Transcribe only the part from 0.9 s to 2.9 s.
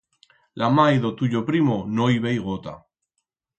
d'o tuyo primo no i vei gota.